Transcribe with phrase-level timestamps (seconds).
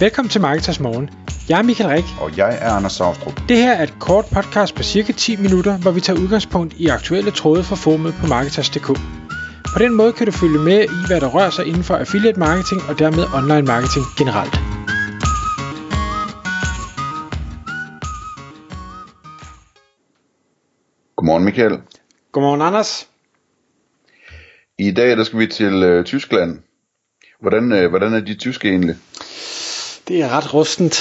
[0.00, 1.10] Velkommen til Marketers Morgen.
[1.48, 2.04] Jeg er Michael Rik.
[2.20, 3.40] Og jeg er Anders Saustrup.
[3.48, 6.86] Det her er et kort podcast på cirka 10 minutter, hvor vi tager udgangspunkt i
[6.86, 8.86] aktuelle tråde fra formet på Marketers.dk.
[9.74, 12.38] På den måde kan du følge med i, hvad der rører sig inden for affiliate
[12.38, 14.54] marketing og dermed online marketing generelt.
[21.16, 21.80] Godmorgen Michael.
[22.32, 23.08] Godmorgen Anders.
[24.78, 26.58] I dag der skal vi til øh, Tyskland.
[27.40, 28.96] Hvordan, øh, hvordan er de tyske egentlig?
[30.08, 30.96] Det er ret rustent.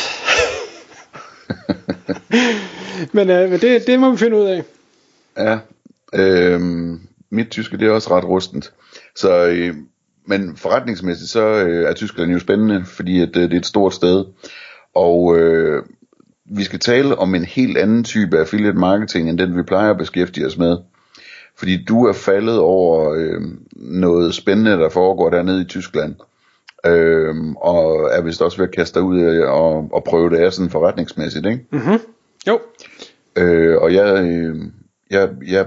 [3.15, 4.63] men øh, men det, det må vi finde ud af.
[5.37, 5.59] Ja,
[6.13, 6.61] øh,
[7.29, 8.73] mit tyske det er også ret rustent.
[9.15, 9.75] Så, øh,
[10.25, 13.93] men forretningsmæssigt så øh, er Tyskland jo spændende, fordi at, øh, det er et stort
[13.93, 14.25] sted.
[14.95, 15.83] Og øh,
[16.45, 19.97] vi skal tale om en helt anden type affiliate marketing, end den vi plejer at
[19.97, 20.77] beskæftige os med.
[21.57, 23.41] Fordi du er faldet over øh,
[23.75, 26.15] noget spændende, der foregår dernede i Tyskland.
[26.85, 30.69] Øh, og er vist også ved at kaste ud og, og prøve det af sådan
[30.69, 31.65] forretningsmæssigt, ikke?
[31.71, 31.99] Mm-hmm.
[32.47, 32.59] Jo.
[33.35, 34.55] Øh, og jeg, øh,
[35.11, 35.65] jeg, jeg,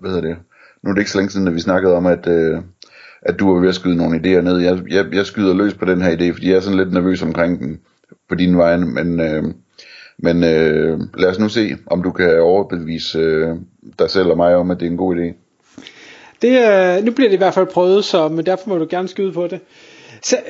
[0.00, 0.36] hvad hedder det,
[0.82, 2.58] nu er det ikke så længe siden, at vi snakkede om, at, øh,
[3.22, 4.58] at du var ved at skyde nogle idéer ned.
[4.58, 7.22] Jeg, jeg, jeg skyder løs på den her idé, fordi jeg er sådan lidt nervøs
[7.22, 7.80] omkring den
[8.28, 9.44] på din vej, men, øh,
[10.18, 13.56] men øh, lad os nu se, om du kan overbevise øh,
[13.98, 15.34] dig selv og mig om, at det er en god idé.
[16.42, 19.08] Det, øh, nu bliver det i hvert fald prøvet, så, men derfor må du gerne
[19.08, 19.60] skyde på det.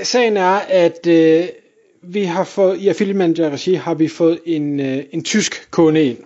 [0.03, 1.45] Sagen er, at øh,
[2.03, 6.05] vi har fået, i Affiliate Manager Regi har vi fået en, øh, en tysk kunde
[6.05, 6.17] ind.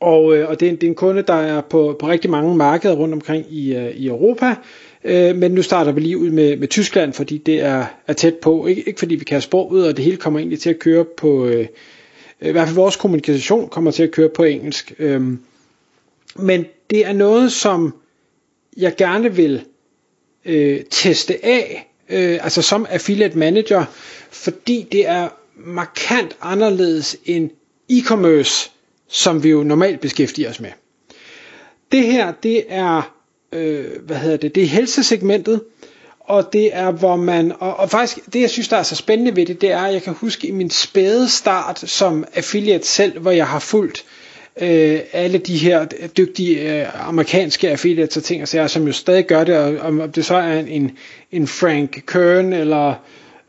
[0.00, 2.30] Og, øh, og det, er en, det er en kunde, der er på, på rigtig
[2.30, 4.54] mange markeder rundt omkring i, øh, i Europa.
[5.04, 8.34] Øh, men nu starter vi lige ud med, med Tyskland, fordi det er, er tæt
[8.34, 8.66] på.
[8.66, 11.04] Ikke, ikke fordi vi kan have ud, og det hele kommer egentlig til at køre
[11.16, 11.46] på...
[11.46, 11.66] Øh,
[12.40, 14.92] I hvert fald vores kommunikation kommer til at køre på engelsk.
[14.98, 15.22] Øh,
[16.36, 17.94] men det er noget, som
[18.76, 19.64] jeg gerne vil
[20.44, 23.84] øh, teste af, øh, altså som affiliate manager,
[24.30, 27.50] fordi det er markant anderledes end
[27.92, 28.70] e-commerce,
[29.08, 30.70] som vi jo normalt beskæftiger os med.
[31.92, 33.14] Det her, det er,
[33.52, 35.60] øh, hvad hedder det, det er helsesegmentet,
[36.20, 39.36] og det er hvor man, og, og faktisk det jeg synes der er så spændende
[39.36, 43.18] ved det, det er, at jeg kan huske i min spæde start som affiliate selv,
[43.18, 44.04] hvor jeg har fulgt
[44.60, 45.84] øh, alle de her
[46.16, 50.12] dygtige øh, amerikanske affiliates og ting og sager, som jo stadig gør det, og om
[50.12, 50.90] det så er en,
[51.32, 52.94] en Frank Kern, eller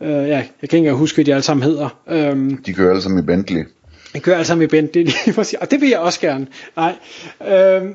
[0.02, 2.00] øh, ja, jeg kan ikke huske, hvad de alle sammen hedder.
[2.10, 3.66] Øhm, de kører alle sammen i Bentley.
[4.14, 5.08] De kører alle sammen i Bentley,
[5.62, 6.48] og det vil jeg også gerne.
[6.76, 6.96] Nej.
[7.48, 7.94] Øhm,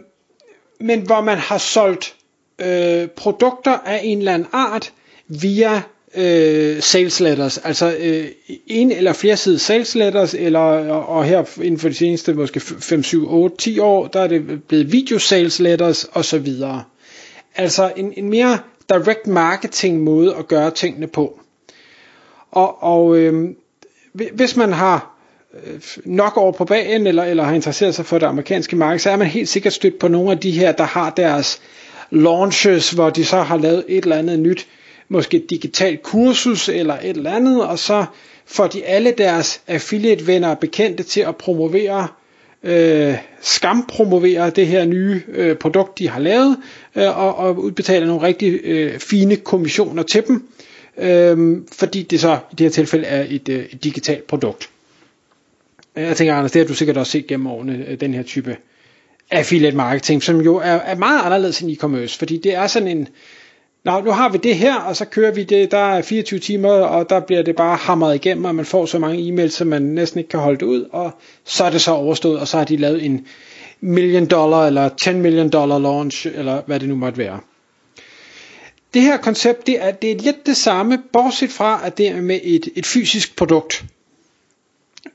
[0.81, 2.15] men hvor man har solgt
[2.59, 4.93] øh, produkter af en eller anden art
[5.29, 5.83] via
[6.17, 8.27] øh, sales letters, altså øh,
[8.67, 12.61] en eller flere side sales letters, eller, og, og her inden for de seneste måske
[12.61, 16.85] 5, 7, 8, 10 år, der er det blevet video sales letters og så videre.
[17.55, 18.59] Altså en, en mere
[18.89, 21.41] direct marketing måde at gøre tingene på.
[22.51, 23.49] Og, og øh,
[24.13, 25.19] hvis man har
[25.67, 29.11] øh, nok over på bagen, eller, eller har interesseret sig for det amerikanske marked, så
[29.11, 31.61] er man helt sikkert stødt på nogle af de her, der har deres
[32.11, 34.67] launches, hvor de så har lavet et eller andet nyt
[35.09, 38.05] måske et digitalt kursus eller et eller andet, og så
[38.47, 42.09] får de alle deres affiliate venner og bekendte til at promovere
[42.63, 46.57] øh, skampromovere det her nye øh, produkt, de har lavet,
[46.97, 50.49] øh, og, og udbetale nogle rigtig øh, fine kommissioner til dem,
[50.99, 54.71] øh, fordi det så i det her tilfælde er et, øh, et digitalt produkt.
[55.97, 58.57] Jeg tænker, Anders, det har du sikkert også set gennem årene, øh, den her type
[59.31, 63.09] affiliate marketing, som jo er, er meget anderledes end e-commerce, fordi det er sådan en,
[63.88, 66.71] Nå, nu har vi det her, og så kører vi det, der er 24 timer,
[66.71, 69.82] og der bliver det bare hamret igennem, og man får så mange e-mails, så man
[69.82, 71.10] næsten ikke kan holde det ud, og
[71.44, 73.26] så er det så overstået, og så har de lavet en
[73.81, 77.41] million dollar, eller 10 million dollar launch, eller hvad det nu måtte være.
[78.94, 82.20] Det her koncept, det er, det er lidt det samme, bortset fra, at det er
[82.20, 83.84] med et, et fysisk produkt.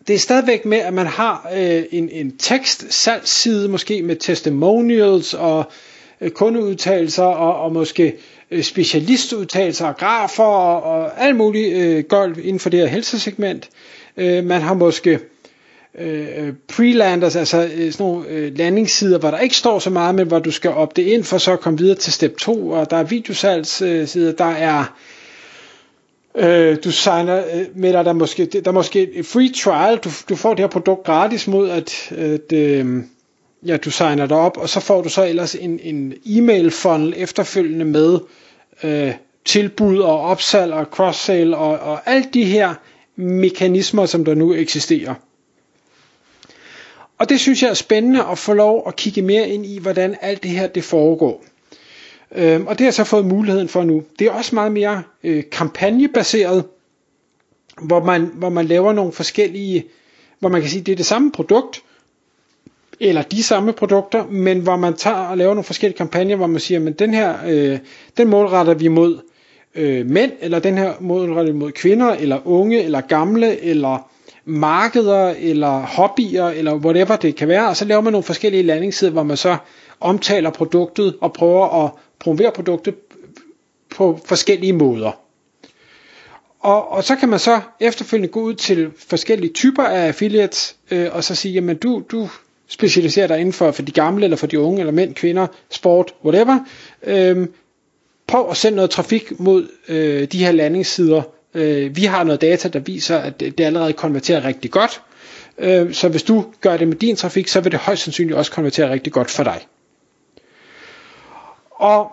[0.08, 5.34] Det er stadigvæk med, at man har øh, en, en tekst, salgsside, måske med testimonials
[5.34, 5.72] og
[6.22, 8.20] øh, kundeudtalelser, og, og måske Øh,
[8.52, 13.70] Øh, specialistudtalelser og grafer og, og alt muligt øh, gulv inden for det her helsesegment.
[14.18, 15.20] Øh, man har måske
[16.00, 20.28] øh, pre-landers, altså øh, sådan nogle øh, landingssider, hvor der ikke står så meget, men
[20.28, 22.98] hvor du skal opte ind for så at komme videre til step 2, og der
[22.98, 24.86] er videosalgssider, der er
[26.36, 30.10] øh, du signer øh, med dig, der måske, der er måske et free trial, du,
[30.30, 33.04] du får det her produkt gratis mod at, at øh,
[33.66, 37.14] ja, du signer dig op, og så får du så ellers en, en e-mail funnel
[37.18, 38.20] efterfølgende med
[38.84, 39.14] øh,
[39.46, 42.74] tilbud og opsalg og cross-sale og, og alle de her
[43.16, 45.14] mekanismer, som der nu eksisterer.
[47.18, 50.16] Og det synes jeg er spændende at få lov at kigge mere ind i, hvordan
[50.22, 51.44] alt det her det foregår.
[52.36, 54.04] Øhm, og det har jeg så fået muligheden for nu.
[54.20, 56.66] Det er også meget mere øh, kampagnebaseret,
[57.82, 59.86] hvor man, hvor man laver nogle forskellige,
[60.40, 61.84] hvor man kan sige, det er det samme produkt,
[63.00, 66.60] eller de samme produkter, men hvor man tager og laver nogle forskellige kampagner, hvor man
[66.60, 67.80] siger, men den her, øh,
[68.18, 69.20] den målretter vi mod
[69.76, 74.10] øh, mænd, eller den her målretter vi mod kvinder, eller unge, eller gamle, eller
[74.46, 79.12] markeder, eller hobbyer, eller whatever det kan være, og så laver man nogle forskellige landingssider,
[79.12, 79.58] hvor man så
[80.00, 82.96] omtaler produktet, og prøver at promovere produktet
[83.96, 85.12] på forskellige måder.
[86.60, 91.10] Og, og så kan man så efterfølgende gå ud til forskellige typer af affiliates, øh,
[91.12, 92.30] og så sige, jamen du, du
[92.68, 96.14] specialiserer dig inden for, for de gamle, eller for de unge, eller mænd, kvinder, sport,
[96.26, 96.60] whatever.
[97.04, 97.48] Øh,
[98.28, 101.22] prøv at sende noget trafik mod øh, de her landingssider.
[101.54, 105.02] Øh, vi har noget data, der viser, at det, det allerede konverterer rigtig godt.
[105.58, 108.52] Øh, så hvis du gør det med din trafik, så vil det højst sandsynligt også
[108.52, 109.68] konvertere rigtig godt for dig.
[111.72, 112.12] Og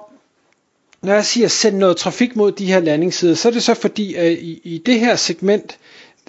[1.03, 4.15] når jeg siger send noget trafik mod de her landingssider, så er det så fordi,
[4.15, 5.79] at i, i det her segment,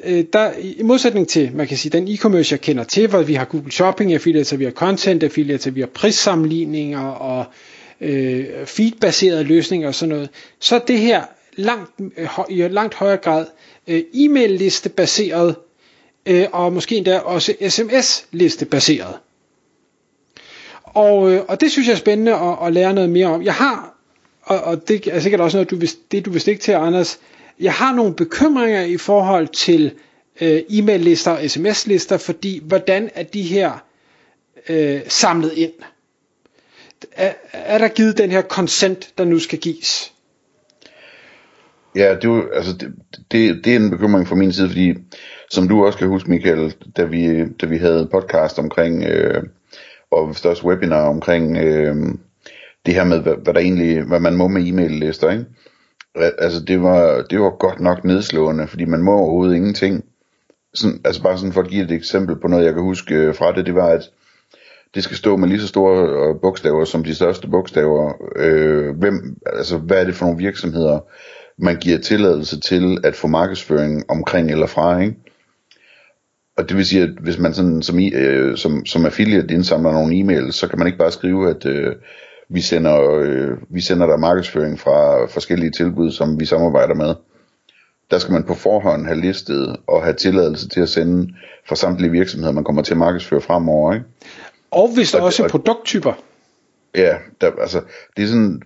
[0.03, 3.33] øh, der, i modsætning til, man kan sige, den e-commerce, jeg kender til, hvor vi
[3.33, 7.45] har Google Shopping affiliates, vi har content affiliates, vi har prissammenligninger og
[8.01, 10.29] øh, feedbaserede løsninger og sådan noget,
[10.59, 11.23] så er det her
[11.55, 13.45] langt, øh, i langt højere grad
[13.87, 15.55] øh, e-mail liste baseret,
[16.25, 19.15] øh, og måske endda også sms liste baseret.
[20.83, 23.43] Og, øh, og det synes jeg er spændende at, at lære noget mere om.
[23.43, 23.91] Jeg har
[24.43, 27.19] og, og det er sikkert også noget, du vil, det du vil stikke til, Anders.
[27.61, 29.93] Jeg har nogle bekymringer i forhold til
[30.41, 33.83] øh, e-mail-lister og sms-lister, fordi hvordan er de her
[34.69, 35.71] øh, samlet ind?
[37.11, 40.13] Er, er der givet den her consent, der nu skal gives?
[41.95, 42.93] Ja, det, altså, det,
[43.31, 44.93] det, det er en bekymring fra min side, fordi
[45.49, 49.43] som du også kan huske, Michael, da vi, da vi havde podcast omkring, øh,
[50.11, 51.95] og også webinar omkring øh,
[52.85, 55.45] det her med, hvad, hvad der egentlig, hvad man må med e-mail-lister, ikke?
[56.15, 60.05] Altså det var, det var godt nok nedslående, fordi man må overhovedet ingenting.
[60.73, 63.35] Sådan, altså bare sådan for at give et eksempel på noget, jeg kan huske øh,
[63.35, 64.09] fra det, det var, at
[64.95, 68.13] det skal stå med lige så store øh, bogstaver som de største bogstaver.
[68.35, 70.99] Øh, hvem, altså hvad er det for nogle virksomheder,
[71.57, 75.15] man giver tilladelse til at få markedsføring omkring eller fra, ikke?
[76.57, 80.19] Og det vil sige, at hvis man sådan som, øh, som, som affiliate indsamler nogle
[80.19, 81.95] e-mails, så kan man ikke bare skrive, at øh,
[82.53, 87.15] vi sender, øh, vi sender der markedsføring fra forskellige tilbud, som vi samarbejder med.
[88.11, 91.33] Der skal man på forhånd have listet og have tilladelse til at sende
[91.67, 93.93] fra samtlige virksomheder, man kommer til at markedsføre fremover.
[93.93, 94.05] Ikke?
[94.71, 96.13] Og hvis der også er produkttyper.
[96.95, 97.81] Ja, der, altså,
[98.17, 98.61] det er sådan,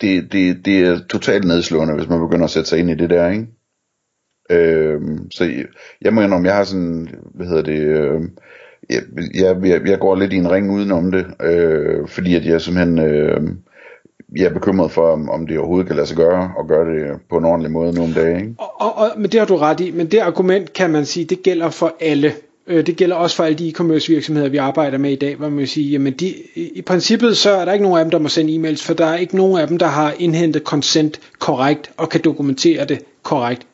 [0.00, 3.10] det, det, det er totalt nedslående, hvis man begynder at sætte sig ind i det
[3.10, 3.46] der, ikke?
[4.50, 5.00] Øh,
[5.30, 5.64] så jeg,
[6.02, 8.20] jeg må indrømme, jeg har sådan, hvad hedder det, øh,
[8.90, 9.02] jeg,
[9.64, 13.40] jeg, jeg går lidt i en ring udenom det, øh, fordi at jeg simpelthen øh,
[14.36, 17.20] jeg er bekymret for, om, om det overhovedet kan lade sig gøre, og gøre det
[17.30, 18.08] på en ordentlig måde nu om.
[18.08, 18.54] Ikke?
[18.58, 21.24] Og, og, og, men det har du ret i, men det argument kan man sige,
[21.24, 22.32] det gælder for alle.
[22.66, 25.48] Øh, det gælder også for alle de e-commerce virksomheder, vi arbejder med i dag, hvor
[25.48, 28.18] man vil sige, jamen de, i princippet så er der ikke nogen af dem, der
[28.18, 31.90] må sende e-mails, for der er ikke nogen af dem, der har indhentet consent korrekt
[31.96, 33.66] og kan dokumentere det korrekt.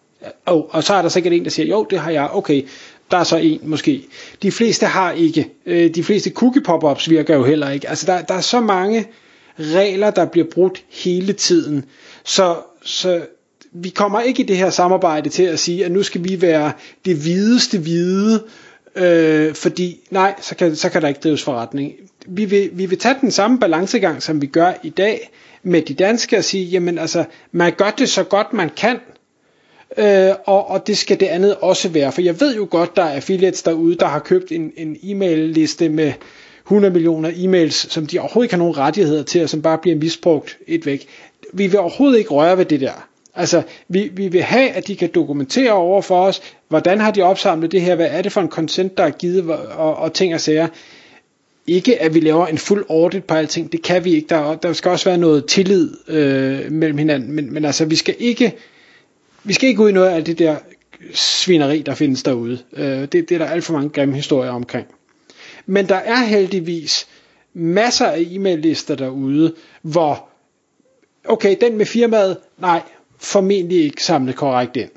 [0.47, 2.63] Og, og så er der sikkert en, der siger, jo, det har jeg, okay,
[3.11, 4.05] der er så en måske.
[4.43, 5.49] De fleste har ikke.
[5.67, 7.89] Øh, de fleste cookie pop-ups virker jo heller ikke.
[7.89, 9.07] Altså der, der er så mange
[9.59, 11.85] regler, der bliver brudt hele tiden.
[12.25, 13.21] Så, så
[13.73, 16.73] vi kommer ikke i det her samarbejde til at sige, at nu skal vi være
[17.05, 18.43] det hvideste hvide,
[18.97, 21.93] øh, fordi nej, så kan, så kan der ikke drives forretning.
[22.27, 25.31] Vi vil, vi vil tage den samme balancegang, som vi gør i dag
[25.63, 28.99] med de danske, og sige, jamen altså, man gør det så godt man kan,
[29.99, 32.13] øh, og, og det skal det andet også være.
[32.13, 35.39] For jeg ved jo godt, der er affiliates derude, der har købt en, en e-mail
[35.39, 36.13] liste med
[36.65, 39.97] 100 millioner e-mails, som de overhovedet ikke har nogen rettigheder til, og som bare bliver
[39.97, 41.07] misbrugt et væk.
[41.53, 43.09] Vi vil overhovedet ikke røre ved det der.
[43.35, 47.23] Altså, vi, vi vil have, at de kan dokumentere over for os, hvordan har de
[47.23, 50.35] opsamlet det her, hvad er det for en consent, der er givet, og, og ting
[50.35, 50.69] og sager.
[51.67, 54.29] Ikke at vi laver en fuld audit på alting, det kan vi ikke.
[54.29, 58.15] Der, der skal også være noget tillid øh, mellem hinanden, men, men altså, vi skal
[58.19, 58.53] ikke
[59.45, 60.57] vi skal ikke ud i noget af det der
[61.15, 62.59] svineri, der findes derude.
[62.73, 64.87] Øh, det, det er der alt for mange grimme historier omkring.
[65.67, 67.07] Men der er heldigvis
[67.55, 70.29] masser af e-mail-lister derude, hvor,
[71.25, 72.83] okay, den med firmaet, nej,
[73.19, 74.91] formentlig ikke samlet korrekt ind.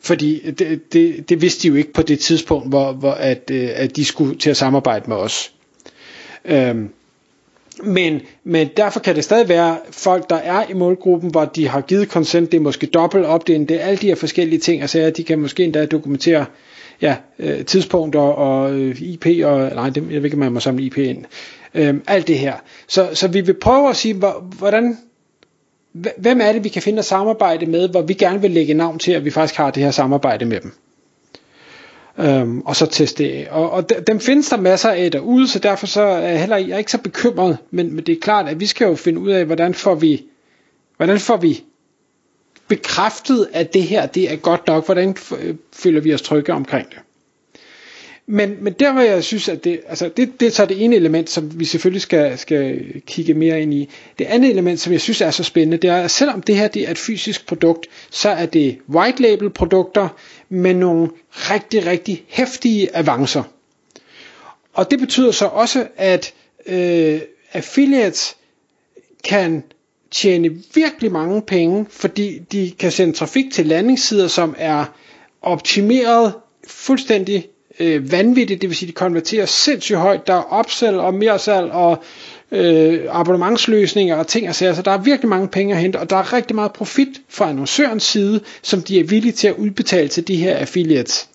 [0.00, 3.68] Fordi det, det, det vidste de jo ikke på det tidspunkt, hvor, hvor at, øh,
[3.74, 5.52] at de skulle til at samarbejde med os.
[6.44, 6.88] Øhm,
[7.84, 11.80] men, men derfor kan det stadig være folk, der er i målgruppen, hvor de har
[11.80, 14.88] givet consent, det er måske dobbelt opdeling, det er alle de her forskellige ting, og
[14.88, 16.46] så de kan måske endda dokumentere
[17.02, 20.82] ja, øh, tidspunkter og øh, IP, og nej, det, jeg ved ikke, man må samle
[20.82, 21.24] IP ind.
[21.74, 22.54] Øhm, alt det her.
[22.88, 24.14] Så, så vi vil prøve at sige,
[24.58, 24.98] hvordan,
[26.16, 28.98] hvem er det, vi kan finde at samarbejde med, hvor vi gerne vil lægge navn
[28.98, 30.72] til, at vi faktisk har det her samarbejde med dem.
[32.20, 35.86] Øhm, og så teste det Og, og dem findes der masser af derude, så derfor
[35.86, 38.60] så er jeg heller jeg er ikke så bekymret, men, men det er klart, at
[38.60, 40.24] vi skal jo finde ud af, hvordan får vi,
[40.96, 41.64] hvordan får vi
[42.68, 45.16] bekræftet, at det her det er godt nok, hvordan
[45.72, 46.98] føler vi os trygge omkring det.
[48.32, 50.96] Men, men der hvor jeg synes, at det, altså det, det er så det ene
[50.96, 53.88] element, som vi selvfølgelig skal, skal kigge mere ind i.
[54.18, 56.68] Det andet element, som jeg synes er så spændende, det er, at selvom det her
[56.68, 60.08] det er et fysisk produkt, så er det white label produkter
[60.48, 63.42] med nogle rigtig, rigtig hæftige avancer.
[64.72, 66.34] Og det betyder så også, at
[66.66, 67.20] øh,
[67.52, 68.36] affiliates
[69.24, 69.62] kan
[70.10, 74.84] tjene virkelig mange penge, fordi de kan sende trafik til landingssider, som er
[75.42, 76.32] optimeret
[76.66, 77.46] fuldstændig
[77.80, 81.70] øh, vanvittigt, det vil sige, de konverterer sindssygt højt, der er opsalg og mere salg
[81.70, 82.02] og
[82.52, 86.10] øh, abonnementsløsninger og ting og sager, så der er virkelig mange penge at hente, og
[86.10, 90.08] der er rigtig meget profit fra annoncørens side, som de er villige til at udbetale
[90.08, 91.28] til de her affiliates.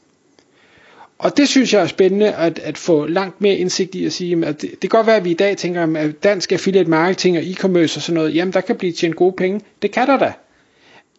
[1.17, 4.45] Og det synes jeg er spændende at, at få langt mere indsigt i at sige,
[4.45, 7.37] at det, det kan godt være, at vi i dag tænker, at dansk affiliate marketing
[7.37, 9.61] og e-commerce og sådan noget, jamen der kan blive tjent gode penge.
[9.81, 10.33] Det kan der da.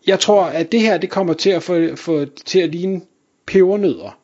[0.06, 3.00] Jeg tror, at det her det kommer til at få, få til at ligne
[3.46, 4.18] pebernødder.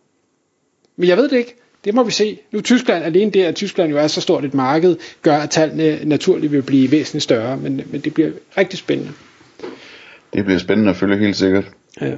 [1.03, 1.55] Men jeg ved det ikke.
[1.85, 2.39] Det må vi se.
[2.53, 5.99] Nu Tyskland, alene det, at Tyskland jo er så stort et marked, gør, at tallene
[6.05, 9.13] naturligt vil blive væsentligt større, men, men det bliver rigtig spændende.
[10.35, 11.65] Det bliver spændende at følge helt sikkert.
[12.01, 12.13] Ja.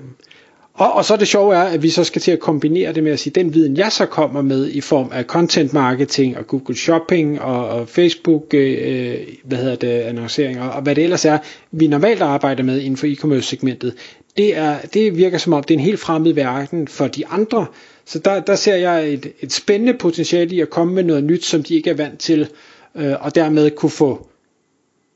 [0.74, 3.12] Og, og så det sjove er, at vi så skal til at kombinere det med
[3.12, 6.76] at sige, den viden jeg så kommer med i form af content marketing og Google
[6.76, 9.14] Shopping og, og Facebook, øh,
[9.44, 11.38] hvad hedder det, annoncering og, og hvad det ellers er,
[11.70, 13.94] vi normalt arbejder med inden for e-commerce segmentet,
[14.36, 17.66] det, er, det virker som om, det er en helt fremmed verden for de andre,
[18.06, 21.44] så der, der ser jeg et, et spændende potentiale i at komme med noget nyt,
[21.44, 22.48] som de ikke er vant til,
[22.94, 24.28] øh, og dermed kunne få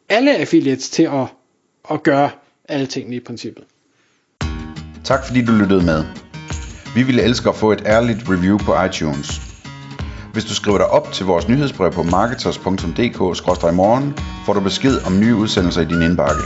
[0.09, 1.26] alle affiliates til at,
[1.90, 2.30] at gøre
[2.68, 3.64] alle tingene i princippet.
[5.04, 6.04] Tak fordi du lyttede med.
[6.95, 9.40] Vi ville elske at få et ærligt review på iTunes.
[10.33, 14.14] Hvis du skriver dig op til vores nyhedsbrev på marketers.dk-morgen,
[14.47, 16.42] får du besked om nye udsendelser i din indbakke.